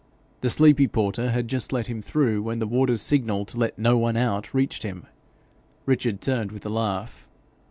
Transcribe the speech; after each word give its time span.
The 0.39 0.49
sleepy 0.49 0.87
porter 0.87 1.29
had 1.29 1.47
just 1.47 1.71
let 1.71 1.85
him 1.85 2.01
through, 2.01 2.41
when 2.41 2.57
the 2.57 2.65
warder's 2.65 3.03
signal 3.03 3.45
to 3.45 3.59
let 3.59 3.77
no 3.77 3.99
one 3.99 4.17
out 4.17 4.51
reached 4.51 4.81
him. 4.81 5.05
Richard 5.85 6.21
turned 6.21 6.51
with 6.51 6.65
a 6.65 6.69
laugh. 6.69 7.27